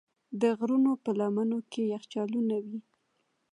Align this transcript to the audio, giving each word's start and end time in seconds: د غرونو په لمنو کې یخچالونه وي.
د 0.41 0.43
غرونو 0.57 0.91
په 1.03 1.09
لمنو 1.19 1.59
کې 1.71 1.81
یخچالونه 1.93 2.55
وي. 2.65 2.79